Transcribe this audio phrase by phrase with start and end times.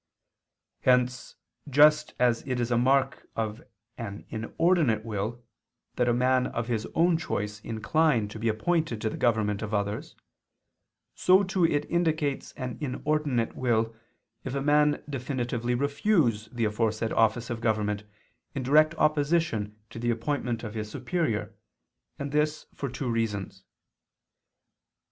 [0.79, 1.35] Hence
[1.69, 3.61] just as it is a mark of
[3.99, 5.43] an inordinate will
[5.95, 9.75] that a man of his own choice incline to be appointed to the government of
[9.75, 10.15] others,
[11.13, 13.95] so too it indicates an inordinate will
[14.43, 18.03] if a man definitively refuse the aforesaid office of government
[18.55, 21.53] in direct opposition to the appointment of his superior:
[22.17, 23.65] and this for two reasons.